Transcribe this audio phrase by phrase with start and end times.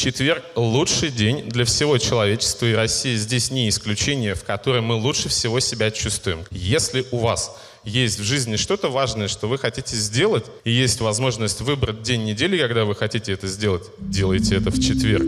[0.00, 5.28] Четверг– лучший день для всего человечества, и Россия здесь не исключение, в которой мы лучше
[5.28, 6.38] всего себя чувствуем.
[6.50, 11.60] Если у вас есть в жизни что-то важное, что вы хотите сделать, и есть возможность
[11.60, 15.26] выбрать день недели, когда вы хотите это сделать, делайте это в четверг.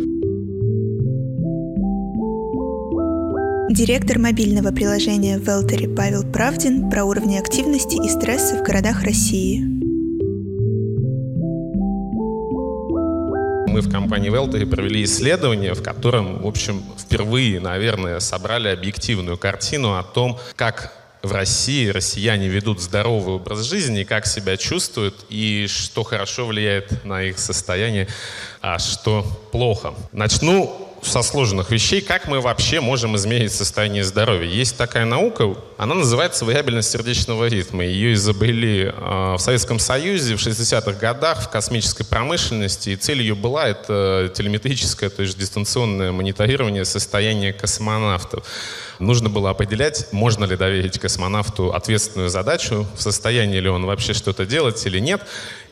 [3.77, 9.72] Директор мобильного приложения Велтери Павел Правдин про уровни активности и стресса в городах России.
[13.73, 19.97] Мы в компании Велтери провели исследование, в котором, в общем, впервые, наверное, собрали объективную картину
[19.97, 26.03] о том, как в России россияне ведут здоровый образ жизни, как себя чувствуют и что
[26.03, 28.09] хорошо влияет на их состояние,
[28.61, 29.95] а что плохо.
[30.13, 34.49] Начну со сложных вещей, как мы вообще можем измерить состояние здоровья.
[34.49, 37.85] Есть такая наука, она называется вариабельность сердечного ритма.
[37.85, 43.35] Ее изобрели э, в Советском Союзе в 60-х годах в космической промышленности, и цель ее
[43.35, 48.45] была это телеметрическое, то есть дистанционное мониторирование состояния космонавтов.
[49.01, 54.47] Нужно было определять, можно ли доверить космонавту ответственную задачу, в состоянии ли он вообще что-то
[54.47, 55.23] делать или нет.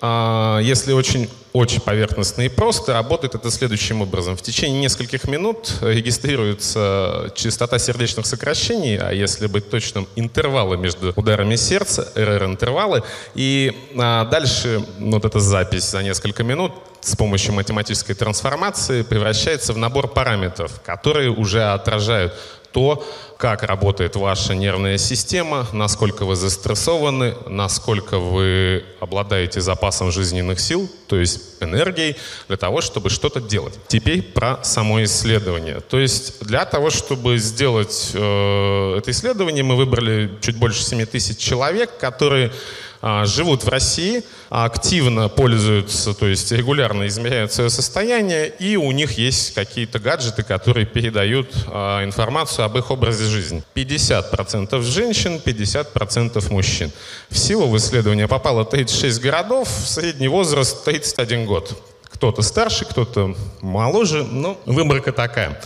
[0.00, 2.92] А, если очень очень поверхностно и просто.
[2.92, 4.36] Работает это следующим образом.
[4.36, 11.56] В течение нескольких минут регистрируется частота сердечных сокращений, а если быть точным, интервалы между ударами
[11.56, 13.02] сердца, РР-интервалы.
[13.34, 19.78] И а, дальше вот эта запись за несколько минут с помощью математической трансформации превращается в
[19.78, 22.34] набор параметров, которые уже отражают
[22.72, 23.04] то,
[23.36, 31.16] как работает ваша нервная система, насколько вы застрессованы, насколько вы обладаете запасом жизненных сил, то
[31.16, 32.16] есть энергией,
[32.48, 33.78] для того, чтобы что-то делать.
[33.88, 35.80] Теперь про само исследование.
[35.80, 41.38] То есть для того, чтобы сделать э, это исследование, мы выбрали чуть больше 7 тысяч
[41.38, 42.52] человек, которые
[43.24, 49.54] живут в России, активно пользуются, то есть регулярно измеряют свое состояние, и у них есть
[49.54, 53.62] какие-то гаджеты, которые передают а, информацию об их образе жизни.
[53.74, 56.92] 50% женщин, 50% мужчин.
[57.30, 61.82] Всего в исследование попало 36 городов, средний возраст 31 год.
[62.04, 65.58] Кто-то старше, кто-то моложе, но выборка такая.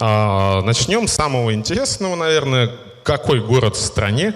[0.00, 2.70] А, начнем с самого интересного, наверное,
[3.02, 4.34] какой город в стране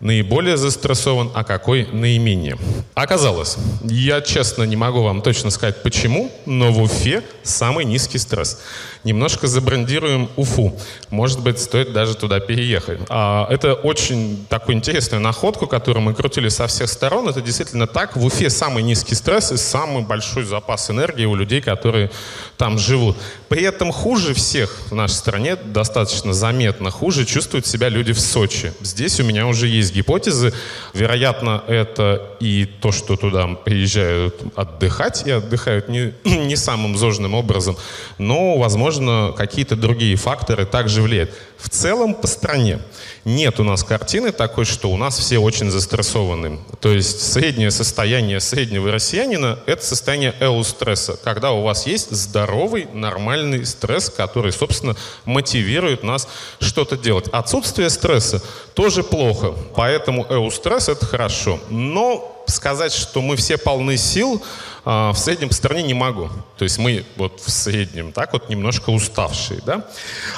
[0.00, 2.56] наиболее застрессован, а какой наименее.
[2.94, 8.60] Оказалось, я честно не могу вам точно сказать почему, но в Уфе самый низкий стресс
[9.04, 10.78] немножко забрендируем Уфу.
[11.10, 13.00] Может быть, стоит даже туда переехать.
[13.08, 17.28] А, это очень такую интересную находку, которую мы крутили со всех сторон.
[17.28, 18.16] Это действительно так.
[18.16, 22.10] В Уфе самый низкий стресс и самый большой запас энергии у людей, которые
[22.56, 23.16] там живут.
[23.48, 28.72] При этом хуже всех в нашей стране, достаточно заметно хуже, чувствуют себя люди в Сочи.
[28.82, 30.52] Здесь у меня уже есть гипотезы.
[30.94, 37.76] Вероятно, это и то, что туда приезжают отдыхать, и отдыхают не, не самым зожным образом,
[38.18, 41.30] но, возможно, какие-то другие факторы также влияют.
[41.58, 42.80] В целом по стране
[43.24, 46.58] нет у нас картины такой, что у нас все очень застрессованы.
[46.80, 53.66] То есть среднее состояние среднего россиянина– это состояние эустресса, когда у вас есть здоровый, нормальный
[53.66, 54.96] стресс, который, собственно,
[55.26, 56.28] мотивирует нас
[56.60, 57.28] что-то делать.
[57.28, 58.42] Отсутствие стресса
[58.74, 61.58] тоже плохо, поэтому эустресс– это хорошо.
[61.70, 64.42] Но сказать, что мы все полны сил–
[64.84, 66.30] а, в среднем по стране не могу.
[66.56, 69.60] То есть мы вот в среднем так вот немножко уставшие.
[69.64, 69.86] Да?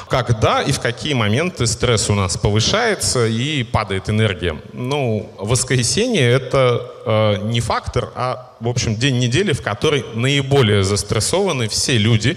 [0.09, 4.61] Когда и в какие моменты стресс у нас повышается и падает энергия?
[4.73, 11.69] Ну, воскресенье это э, не фактор, а, в общем, день недели, в который наиболее застрессованы
[11.69, 12.37] все люди,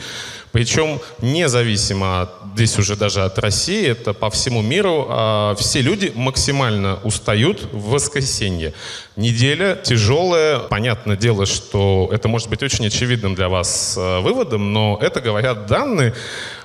[0.55, 6.13] причем независимо от, здесь уже даже от России, это по всему миру, э, все люди
[6.15, 8.73] максимально устают в воскресенье.
[9.17, 10.59] Неделя тяжелая.
[10.59, 15.65] Понятное дело, что это может быть очень очевидным для вас э, выводом, но это говорят
[15.67, 16.13] данные.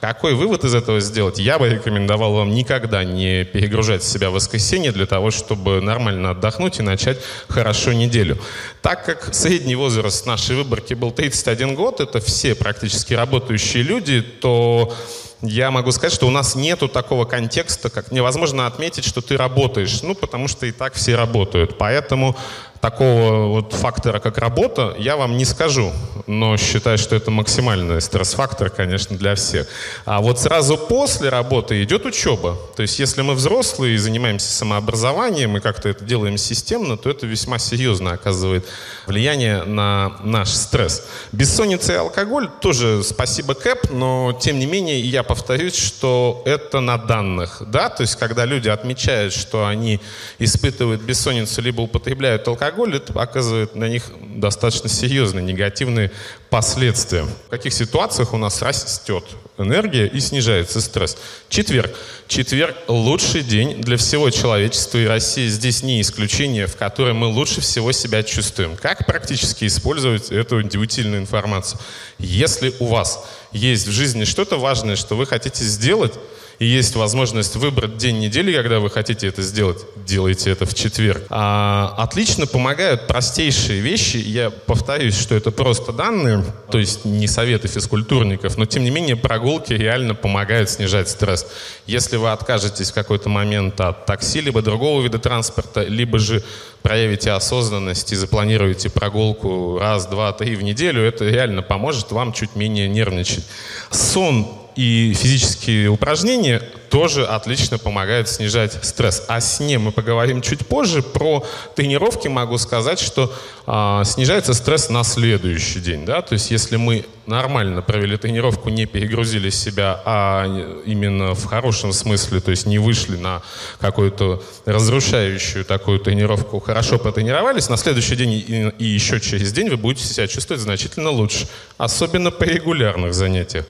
[0.00, 1.40] Какой вывод из этого сделать?
[1.40, 6.78] Я бы рекомендовал вам никогда не перегружать себя в воскресенье для того, чтобы нормально отдохнуть
[6.78, 8.38] и начать хорошо неделю.
[8.82, 14.94] Так как средний возраст нашей выборки был 31 год, это все практически работающие люди, то
[15.42, 20.02] я могу сказать, что у нас нету такого контекста, как невозможно отметить, что ты работаешь,
[20.02, 21.78] ну, потому что и так все работают.
[21.78, 22.36] Поэтому
[22.80, 25.92] такого вот фактора, как работа, я вам не скажу,
[26.26, 29.66] но считаю, что это максимальный стресс-фактор, конечно, для всех.
[30.06, 32.56] А вот сразу после работы идет учеба.
[32.76, 37.26] То есть если мы взрослые и занимаемся самообразованием и как-то это делаем системно, то это
[37.26, 38.66] весьма серьезно оказывает
[39.06, 41.06] влияние на наш стресс.
[41.32, 46.96] Бессонница и алкоголь тоже спасибо КЭП, но тем не менее я повторюсь, что это на
[46.96, 47.62] данных.
[47.66, 47.90] Да?
[47.90, 50.00] То есть когда люди отмечают, что они
[50.38, 56.10] испытывают бессонницу либо употребляют алкоголь, алкоголь, это оказывает на них достаточно серьезные негативные
[56.48, 57.24] последствия.
[57.24, 59.24] В каких ситуациях у нас растет
[59.58, 61.16] энергия и снижается стресс?
[61.48, 61.90] Четверг.
[62.28, 67.60] Четверг– лучший день для всего человечества, и Россия здесь не исключение, в которой мы лучше
[67.60, 68.76] всего себя чувствуем.
[68.76, 71.80] Как практически использовать эту удивительную информацию?
[72.18, 76.14] Если у вас есть в жизни что-то важное, что вы хотите сделать,
[76.60, 81.24] и есть возможность выбрать день недели, когда вы хотите это сделать, делайте это в четверг.
[81.30, 84.18] А, отлично помогают простейшие вещи.
[84.18, 89.16] Я повторюсь, что это просто данные, то есть не советы физкультурников, но тем не менее
[89.16, 91.46] прогулки реально помогают снижать стресс.
[91.86, 96.44] Если вы откажетесь в какой-то момент от такси, либо другого вида транспорта, либо же
[96.82, 102.54] проявите осознанность и запланируете прогулку раз, два, три в неделю, это реально поможет вам чуть
[102.54, 103.46] менее нервничать.
[103.90, 109.22] Сон и физические упражнения тоже отлично помогают снижать стресс.
[109.28, 111.02] О сне мы поговорим чуть позже.
[111.02, 111.44] Про
[111.76, 113.30] тренировки могу сказать, что
[113.66, 116.06] а, снижается стресс на следующий день.
[116.06, 116.22] Да?
[116.22, 120.46] То есть если мы нормально провели тренировку, не перегрузили себя, а
[120.86, 123.42] именно в хорошем смысле, то есть не вышли на
[123.80, 129.76] какую-то разрушающую такую тренировку, хорошо потренировались, на следующий день и, и еще через день вы
[129.76, 131.46] будете себя чувствовать значительно лучше.
[131.76, 133.66] Особенно при регулярных занятиях.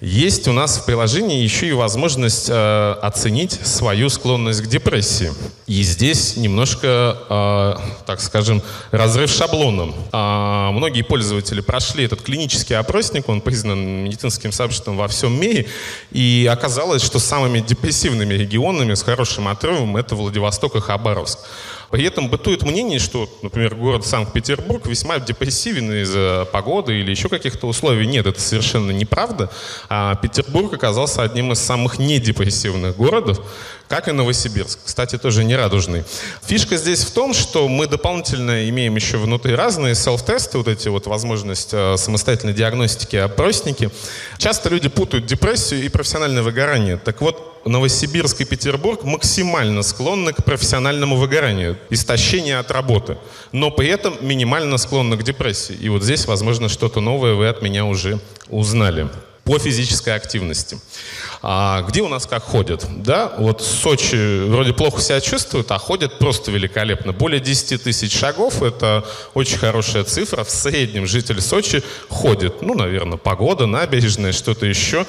[0.00, 5.32] Есть у нас в приложении еще и возможность э, оценить свою склонность к депрессии.
[5.66, 7.74] И здесь немножко, э,
[8.06, 8.62] так скажем,
[8.92, 9.92] разрыв шаблоном.
[10.12, 15.66] Э, многие пользователи прошли этот клинический опросник, он признан медицинским сообществом во всем мире,
[16.12, 21.40] и оказалось, что самыми депрессивными регионами с хорошим отрывом это Владивосток и Хабаровск.
[21.90, 27.66] При этом бытует мнение, что, например, город Санкт-Петербург весьма депрессивен из-за погоды или еще каких-то
[27.66, 28.06] условий.
[28.06, 29.50] Нет, это совершенно неправда.
[29.88, 33.40] А Петербург оказался одним из самых недепрессивных городов,
[33.88, 34.78] как и Новосибирск.
[34.84, 36.04] Кстати, тоже не радужный.
[36.44, 41.06] Фишка здесь в том, что мы дополнительно имеем еще внутри разные селф-тесты, вот эти вот
[41.06, 43.90] возможности э, самостоятельной диагностики, опросники.
[44.38, 46.98] Часто люди путают депрессию и профессиональное выгорание.
[46.98, 53.18] Так вот, Новосибирск и Петербург максимально склонны к профессиональному выгоранию, истощению от работы,
[53.52, 55.74] но при этом минимально склонны к депрессии.
[55.74, 59.08] И вот здесь, возможно, что-то новое вы от меня уже узнали
[59.48, 60.78] по физической активности.
[61.40, 62.84] А где у нас как ходят?
[63.02, 67.14] Да, вот Сочи вроде плохо себя чувствуют, а ходят просто великолепно.
[67.14, 70.44] Более 10 тысяч шагов– это очень хорошая цифра.
[70.44, 72.60] В среднем житель Сочи ходит.
[72.60, 75.06] Ну, наверное, погода, набережная, что-то еще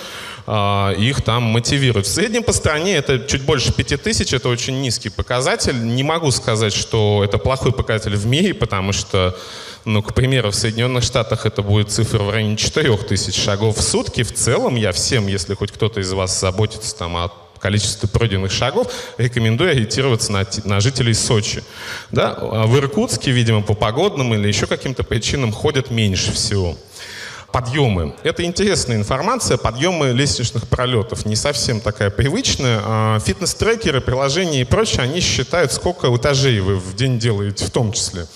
[0.47, 2.07] а, их там мотивирует.
[2.07, 5.77] В среднем по стране это чуть больше 5 тысяч, это очень низкий показатель.
[5.85, 9.37] Не могу сказать, что это плохой показатель в мире, потому что
[9.85, 14.23] ну, к примеру, в Соединенных Штатах это будет цифра в районе 4000 шагов в сутки.
[14.23, 18.91] В целом я всем, если хоть кто-то из вас заботится там о количестве пройденных шагов,
[19.17, 21.63] рекомендую ориентироваться на, на жителей Сочи.
[22.11, 22.35] Да?
[22.39, 26.77] А в Иркутске, видимо, по погодным или еще каким-то причинам ходят меньше всего.
[27.51, 28.13] Подъемы.
[28.23, 29.57] Это интересная информация.
[29.57, 31.25] Подъемы лестничных пролетов.
[31.25, 32.79] Не совсем такая привычная.
[32.83, 37.91] А фитнес-трекеры, приложения и прочее, они считают, сколько этажей вы в день делаете в том
[37.91, 38.27] числе.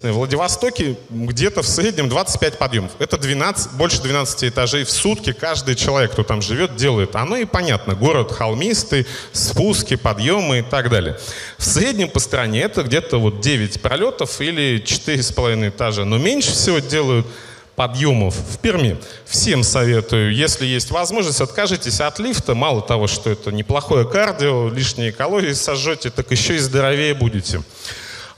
[0.00, 2.92] В Владивостоке где-то в среднем 25 подъемов.
[3.00, 7.16] Это 12, больше 12 этажей в сутки каждый человек, кто там живет, делает.
[7.16, 7.96] Оно и понятно.
[7.96, 11.18] Город холмистый, спуски, подъемы и так далее.
[11.56, 16.04] В среднем по стране это где-то вот 9 пролетов или 4,5 этажа.
[16.04, 17.26] Но меньше всего делают
[17.74, 18.98] подъемов в Перми.
[19.24, 22.54] Всем советую, если есть возможность, откажитесь от лифта.
[22.54, 27.62] Мало того, что это неплохое кардио, лишние калории сожжете, так еще и здоровее будете.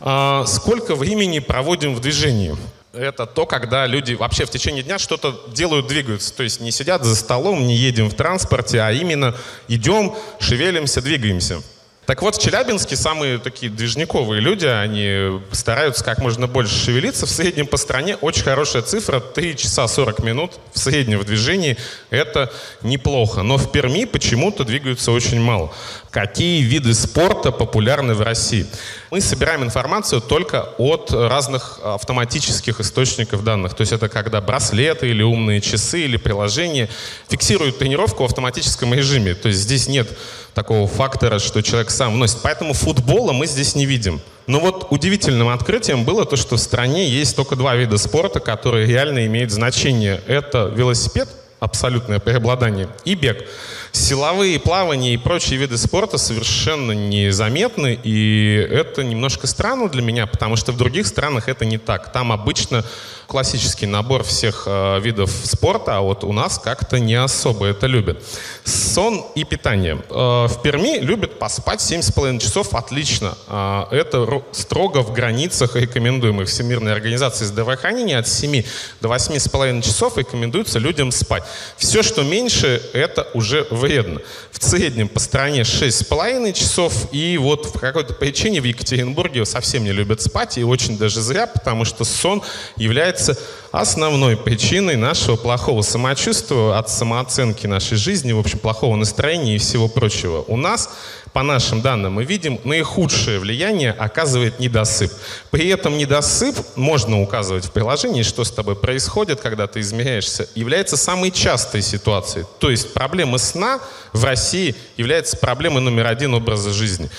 [0.01, 2.57] А, сколько времени проводим в движении?
[2.93, 6.35] Это то, когда люди вообще в течение дня что-то делают, двигаются.
[6.35, 9.37] То есть не сидят за столом, не едем в транспорте, а именно
[9.69, 11.63] идем, шевелимся, двигаемся.
[12.11, 17.25] Так вот, в Челябинске самые такие движниковые люди, они стараются как можно больше шевелиться.
[17.25, 21.77] В среднем по стране очень хорошая цифра, 3 часа 40 минут в среднем в движении.
[22.11, 22.53] Это
[22.83, 23.43] неплохо.
[23.43, 25.73] Но в Перми почему-то двигаются очень мало.
[26.11, 28.67] Какие виды спорта популярны в России?
[29.13, 33.75] Мы собираем информацию только от разных автоматических источников данных.
[33.75, 36.89] То есть это когда браслеты или умные часы или приложения
[37.29, 39.35] фиксируют тренировку в автоматическом режиме.
[39.35, 40.09] То есть здесь нет
[40.55, 42.39] такого фактора, что человек сам вносит.
[42.43, 44.21] Поэтому футбола мы здесь не видим.
[44.47, 48.87] Но вот удивительным открытием было то, что в стране есть только два вида спорта, которые
[48.87, 50.21] реально имеют значение.
[50.27, 51.29] Это велосипед,
[51.61, 53.47] абсолютное преобладание, и бег.
[53.93, 60.57] Силовые плавания и прочие виды спорта совершенно незаметны, и это немножко странно для меня, потому
[60.57, 62.13] что в других странах это не так.
[62.13, 62.85] Там обычно
[63.31, 68.21] классический набор всех э, видов спорта, а вот у нас как-то не особо это любят.
[68.65, 70.03] Сон и питание.
[70.11, 73.39] Э, в Перми любят поспать 7,5 часов отлично.
[73.47, 78.19] Э, это строго в границах рекомендуемых Всемирной организации здравоохранения.
[78.19, 78.65] От 7
[79.01, 81.45] до 8,5 часов рекомендуется людям спать.
[81.77, 84.21] Все, что меньше, это уже вредно.
[84.53, 87.09] В среднем по стране 6,5 часов.
[87.13, 90.59] И вот по какой-то причине в Екатеринбурге совсем не любят спать.
[90.59, 92.43] И очень даже зря, потому что сон
[92.77, 93.37] является
[93.73, 99.89] основной причиной нашего плохого самочувствия, от самооценки нашей жизни, в общем, плохого настроения и всего
[99.89, 100.45] прочего.
[100.47, 100.91] У нас,
[101.33, 105.13] по нашим данным, мы видим, наихудшее влияние оказывает недосып.
[105.51, 110.97] При этом недосып, можно указывать в приложении, что с тобой происходит, когда ты измеряешься, является
[110.97, 112.47] самой частой ситуацией.
[112.59, 113.81] То есть проблема сна
[114.13, 117.11] в России является проблемой номер один образа жизни.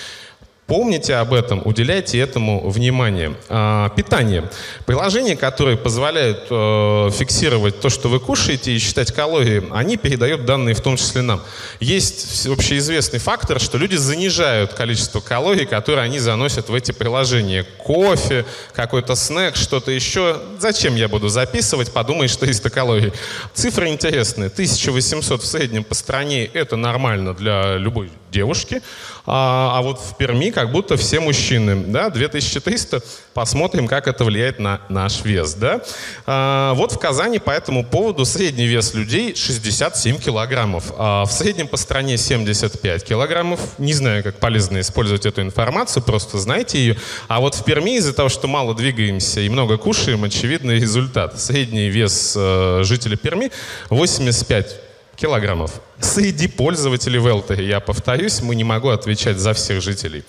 [0.71, 3.35] Помните об этом, уделяйте этому внимание.
[3.49, 4.49] А, питание.
[4.85, 10.73] Приложения, которые позволяют э, фиксировать то, что вы кушаете и считать калории, они передают данные
[10.73, 11.41] в том числе нам.
[11.81, 17.65] Есть общеизвестный фактор, что люди занижают количество калорий, которые они заносят в эти приложения.
[17.77, 20.39] Кофе, какой-то снэк, что-то еще.
[20.57, 21.91] Зачем я буду записывать?
[21.91, 23.11] Подумай, что 300 калорий.
[23.53, 24.47] Цифры интересные.
[24.47, 28.81] 1800 в среднем по стране– это нормально для любой девушки.
[29.25, 33.01] А, а вот в Перми как будто все мужчины, да, 2300,
[33.33, 35.81] посмотрим, как это влияет на наш вес, да.
[36.27, 41.67] А, вот в Казани по этому поводу средний вес людей 67 килограммов, а в среднем
[41.67, 43.59] по стране 75 килограммов.
[43.79, 46.97] Не знаю, как полезно использовать эту информацию, просто знайте ее.
[47.27, 51.41] А вот в Перми из-за того, что мало двигаемся и много кушаем, очевидный результат.
[51.41, 53.51] Средний вес э, жителя Перми
[53.89, 54.90] 85
[55.21, 55.71] килограммов.
[55.99, 60.23] Среди пользователей Велта, я повторюсь, мы не могу отвечать за всех жителей.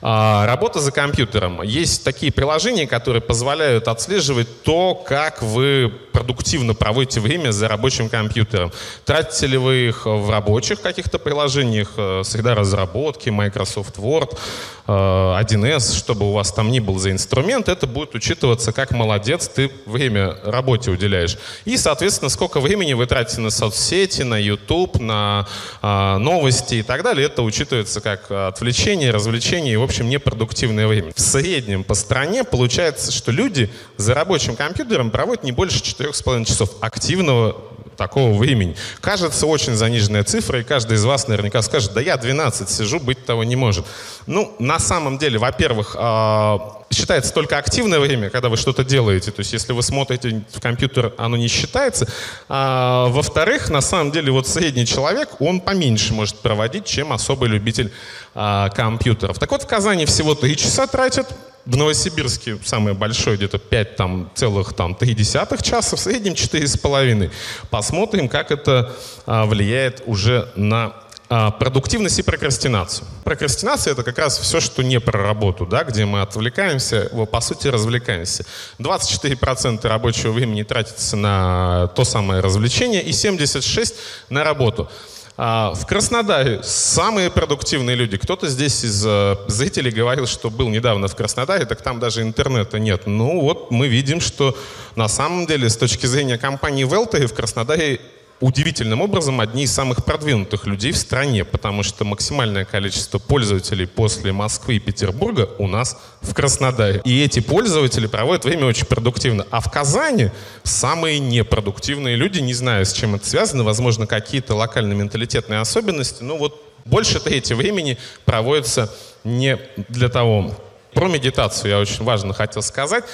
[0.00, 1.62] А, работа за компьютером.
[1.62, 8.72] Есть такие приложения, которые позволяют отслеживать то, как вы продуктивно проводите время за рабочим компьютером.
[9.04, 14.38] Тратите ли вы их в рабочих каких-то приложениях, э, среда разработки, Microsoft Word,
[14.86, 19.48] 1С, э, чтобы у вас там ни был за инструмент, это будет учитываться как молодец,
[19.48, 21.36] ты время работе уделяешь.
[21.64, 25.46] И, соответственно, сколько времени вы тратите на соцсети, на YouTube, на
[25.82, 31.12] а, новости и так далее, это учитывается как отвлечение, развлечение и, в общем, непродуктивное время.
[31.14, 36.70] В среднем по стране получается, что люди за рабочим компьютером проводят не больше 4,5 часов
[36.80, 37.56] активного
[37.96, 38.76] такого времени.
[39.00, 43.24] Кажется очень заниженная цифра, и каждый из вас наверняка скажет, да я 12 сижу, быть
[43.24, 43.86] того не может.
[44.26, 49.30] Ну, на самом деле, во-первых, а, считается только активное время, когда вы что-то делаете.
[49.30, 52.08] То есть, если вы смотрите в компьютер, оно не считается.
[52.48, 57.92] А, во-вторых, на самом деле, вот средний человек, он поменьше может проводить, чем особый любитель
[58.38, 59.38] а, компьютеров.
[59.38, 61.26] Так вот, в Казани всего 3 часа тратят
[61.64, 67.32] в Новосибирске самое большое, где-то 5 там, целых там, 3 десятых часа, в среднем 4,5.
[67.70, 68.92] Посмотрим, как это
[69.24, 70.92] а, влияет уже на
[71.30, 73.08] а, продуктивность и прокрастинацию.
[73.24, 77.68] Прокрастинация— это как раз все, что не про работу, да, где мы отвлекаемся, по сути,
[77.68, 78.44] развлекаемся.
[78.78, 83.94] 24% рабочего времени тратится на то самое развлечение и 76%
[84.28, 84.90] на работу.
[85.38, 88.16] А, в Краснодаре самые продуктивные люди.
[88.16, 92.78] Кто-то здесь из э, зрителей говорил, что был недавно в Краснодаре, так там даже интернета
[92.78, 93.02] нет.
[93.06, 94.56] Ну вот мы видим, что
[94.94, 98.00] на самом деле с точки зрения компании Велтери в Краснодаре
[98.40, 104.32] удивительным образом одни из самых продвинутых людей в стране, потому что максимальное количество пользователей после
[104.32, 107.00] Москвы и Петербурга у нас в Краснодаре.
[107.04, 109.46] И эти пользователи проводят время очень продуктивно.
[109.50, 110.30] А в Казани
[110.64, 116.36] самые непродуктивные люди, не знаю, с чем это связано, возможно, какие-то локальные менталитетные особенности, но
[116.36, 118.92] вот больше трети времени проводится
[119.24, 120.54] не для того.
[120.94, 123.04] Про медитацию я очень важно хотел сказать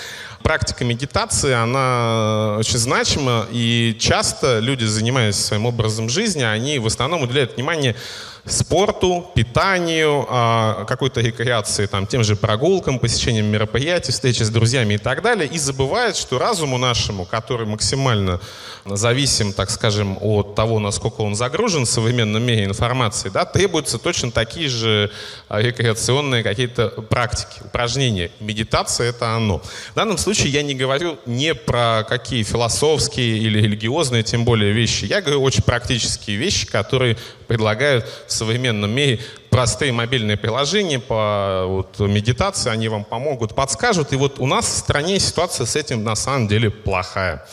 [0.43, 7.23] практика медитации, она очень значима, и часто люди, занимаясь своим образом жизни, они в основном
[7.23, 7.97] уделяют внимание
[8.45, 14.99] спорту, питанию, а, какой-то рекреации, там, тем же прогулкам, посещением мероприятий, встречи с друзьями и
[14.99, 18.41] так далее, и забывают, что разуму нашему, который максимально
[18.85, 24.33] зависим, так скажем, от того, насколько он загружен в современном мире информации, да, требуются точно
[24.33, 25.13] такие же
[25.49, 28.33] а, рекреационные какие-то практики, упражнения.
[28.41, 29.59] Медитация— это оно.
[29.93, 35.05] В данном случае я не говорю не про какие философские или религиозные, тем более, вещи.
[35.05, 39.21] Я говорю очень практические вещи, которые предлагают в современном мире
[39.52, 44.14] простые мобильные приложения по вот, медитации, они вам помогут, подскажут.
[44.14, 47.44] И вот у нас в стране ситуация с этим на самом деле плохая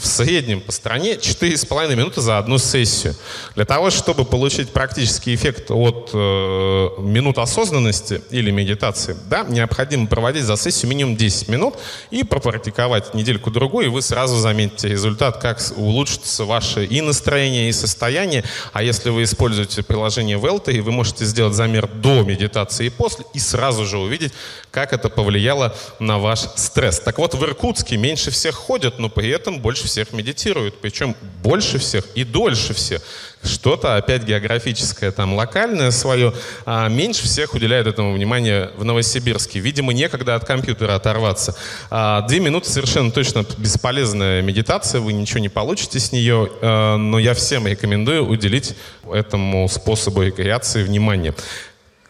[0.00, 3.14] в среднем по стране 4,5 минуты за одну сессию.
[3.56, 10.44] Для того, чтобы получить практический эффект от э, минут осознанности или медитации, да, необходимо проводить
[10.44, 11.74] за сессию минимум 10 минут
[12.10, 18.44] и пропрактиковать недельку-другую, и вы сразу заметите результат, как улучшится ваше и настроение, и состояние.
[18.72, 23.38] А если вы используете приложение Велта, вы можете сделать замер до медитации и после, и
[23.38, 24.32] сразу же увидеть,
[24.70, 27.00] как это повлияло на ваш стресс.
[27.00, 30.80] Так вот, в Иркутске меньше всех ходят, но при этом больше всех медитируют.
[30.80, 33.02] Причем больше всех и дольше всех.
[33.48, 36.32] Что-то опять географическое, там локальное свое.
[36.66, 39.58] А меньше всех уделяют этому внимание в Новосибирске.
[39.58, 41.56] Видимо, некогда от компьютера оторваться.
[41.90, 46.50] А, две минуты совершенно точно бесполезная медитация, вы ничего не получите с нее.
[46.60, 48.74] А, но я всем рекомендую уделить
[49.10, 51.34] этому способу рекреации внимание.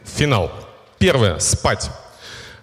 [0.05, 0.51] Финал.
[0.99, 1.39] Первое.
[1.39, 1.91] Спать.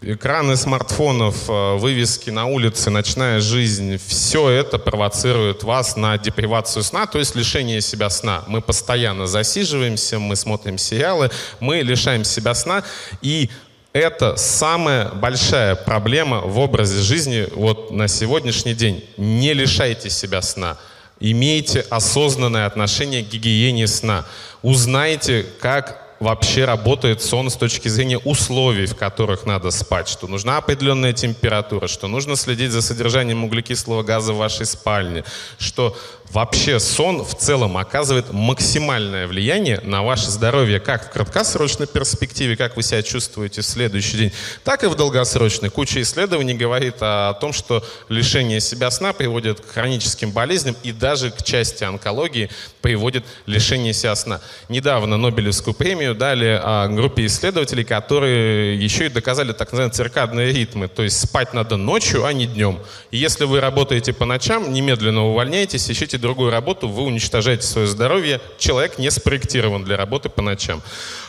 [0.07, 7.07] Экраны смартфонов, э, вывески на улице, ночная жизнь, все это провоцирует вас на депривацию сна,
[7.07, 8.43] то есть лишение себя сна.
[8.45, 12.83] Мы постоянно засиживаемся, мы смотрим сериалы, мы лишаем себя сна,
[13.23, 13.49] и
[13.93, 19.03] это самая большая проблема в образе жизни вот на сегодняшний день.
[19.17, 20.77] Не лишайте себя сна.
[21.19, 24.23] Имейте осознанное отношение к гигиене сна.
[24.61, 30.57] Узнайте, как вообще работает сон с точки зрения условий, в которых надо спать, что нужна
[30.57, 35.23] определенная температура, что нужно следить за содержанием углекислого газа в вашей спальне,
[35.57, 35.97] что
[36.35, 42.75] вообще сон в целом оказывает максимальное влияние на ваше здоровье как в краткосрочной перспективе, как
[42.75, 44.31] вы себя чувствуете в следующий день,
[44.65, 45.69] так и в долгосрочной.
[45.69, 51.31] Куча исследований говорит о том, что лишение себя сна приводит к хроническим болезням и даже
[51.31, 52.49] к части онкологии
[52.81, 54.41] приводит лишение себя сна.
[54.67, 60.89] Недавно Нобелевскую премию дали а, группе исследователей, которые еще и доказали так называемые циркадные ритмы,
[60.89, 62.79] то есть спать надо ночью, а не днем.
[63.11, 68.41] И если вы работаете по ночам, немедленно увольняйтесь, ищите другую работу, вы уничтожаете свое здоровье.
[68.57, 70.81] Человек не спроектирован для работы по ночам.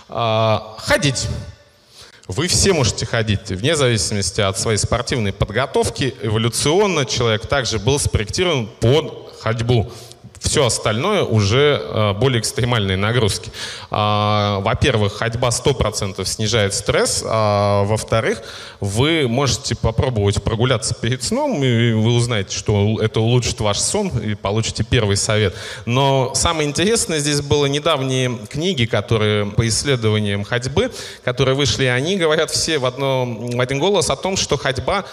[0.09, 1.27] А, ходить.
[2.29, 6.15] Вы все можете ходить, вне зависимости от своей спортивной подготовки.
[6.23, 9.93] Эволюционно человек также был спроектирован под ходьбу
[10.47, 13.51] все остальное уже э, более экстремальные нагрузки.
[13.91, 18.43] А, во-первых, ходьба 100% снижает стресс, а во-вторых,
[18.79, 24.37] вы можете попробовать прогуляться перед сном, и вы узнаете, что это улучшит ваш сон, и
[24.37, 25.55] получите первый совет.
[25.85, 30.93] Но самое интересное здесь было недавние книги, которые по исследованиям ходьбы,
[31.25, 35.05] которые вышли, они говорят все в, одно, в один голос о том, что ходьба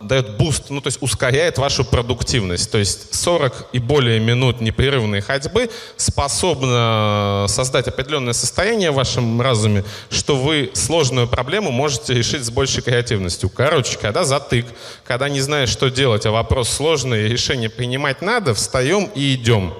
[0.00, 2.70] дает boost, ну то есть ускоряет вашу продуктивность.
[2.70, 9.84] То есть 40 и более минут непрерывной ходьбы способна создать определенное состояние в вашем разуме,
[10.08, 13.50] что вы сложную проблему можете решить с большей креативностью.
[13.50, 14.66] Короче, когда затык,
[15.04, 19.74] когда не знаешь, что делать, а вопрос сложный, решение принимать надо, встаем и идем.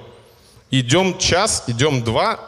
[0.70, 2.47] Идем час, идем два,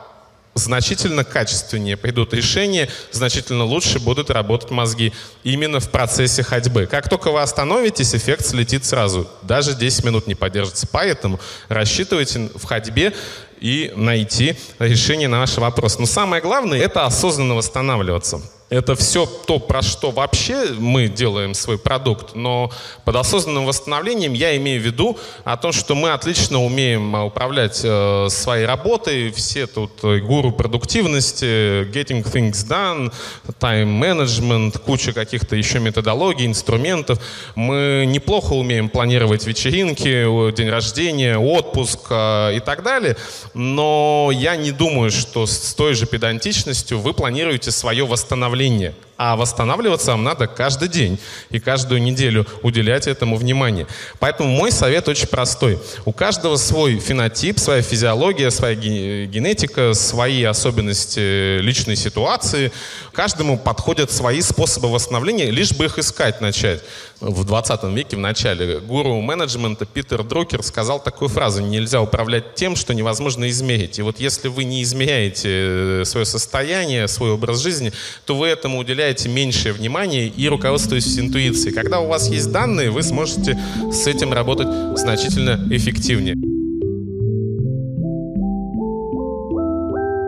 [0.55, 5.13] значительно качественнее придут решения, значительно лучше будут работать мозги
[5.45, 6.87] именно в процессе ходьбы.
[6.87, 9.29] Как только вы остановитесь, эффект слетит сразу.
[9.43, 10.87] Даже 10 минут не поддержится.
[10.91, 13.15] Поэтому рассчитывайте в ходьбе
[13.61, 15.99] и найти решение на ваш вопрос.
[15.99, 18.41] Но самое главное– это осознанно восстанавливаться.
[18.71, 22.71] Это все то, про что вообще мы делаем свой продукт, но
[23.05, 28.29] под осознанным восстановлением я имею в виду о том, что мы отлично умеем управлять э,
[28.31, 33.13] своей работой, все тут э, гуру продуктивности, getting things done,
[33.59, 37.19] time management, куча каких-то еще методологий, инструментов.
[37.57, 43.17] Мы неплохо умеем планировать вечеринки, день рождения, отпуск э, и так далее,
[43.53, 48.95] но я не думаю, что с той же педантичностью вы планируете свое восстановление восстановления.
[49.23, 51.19] А восстанавливаться вам надо каждый день
[51.51, 53.87] и каждую неделю уделять этому внимание.
[54.19, 55.79] Поэтому мой совет очень простой.
[56.07, 62.73] У каждого свой фенотип, своя физиология, своя генетика, свои особенности личной ситуации.
[63.13, 66.81] Каждому подходят свои способы восстановления, лишь бы их искать начать.
[67.21, 72.75] В 20 веке, в начале, гуру менеджмента Питер Друкер сказал такую фразу «Нельзя управлять тем,
[72.75, 73.99] что невозможно измерить».
[73.99, 77.93] И вот если вы не измеряете свое состояние, свой образ жизни,
[78.25, 81.75] то вы этому уделяете уделяете меньшее внимание и руководствуетесь интуицией.
[81.75, 83.59] Когда у вас есть данные, вы сможете
[83.91, 86.37] с этим работать значительно эффективнее.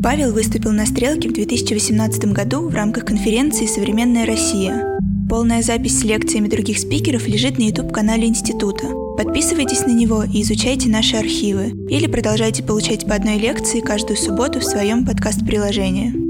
[0.03, 4.99] Павел выступил на «Стрелке» в 2018 году в рамках конференции «Современная Россия».
[5.29, 8.87] Полная запись с лекциями других спикеров лежит на YouTube-канале Института.
[9.17, 11.73] Подписывайтесь на него и изучайте наши архивы.
[11.89, 16.22] Или продолжайте получать по одной лекции каждую субботу в своем подкаст-приложении.